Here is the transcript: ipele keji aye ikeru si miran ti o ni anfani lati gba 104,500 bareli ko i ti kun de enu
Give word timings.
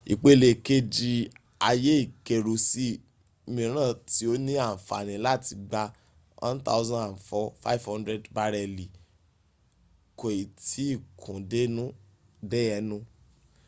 ipele 0.13 0.49
keji 0.65 1.13
aye 1.69 1.93
ikeru 2.05 2.55
si 2.67 2.85
miran 3.55 3.91
ti 4.09 4.23
o 4.31 4.33
ni 4.45 4.53
anfani 4.71 5.15
lati 5.25 5.53
gba 5.67 5.83
104,500 6.37 8.35
bareli 8.35 8.85
ko 10.19 10.25
i 10.41 10.43
ti 10.67 10.85
kun 11.21 11.37
de 12.49 12.59
enu 12.77 12.97